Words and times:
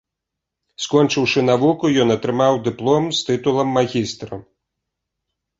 Скончыўшы 0.85 1.43
навуку, 1.49 1.85
ён 2.05 2.13
атрымаў 2.15 2.53
дыплом 2.69 3.03
з 3.19 3.29
тытулам 3.29 3.67
магістра. 3.79 4.35